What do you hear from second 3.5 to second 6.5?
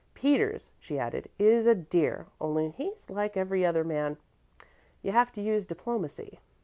other man you have to use diplomacy."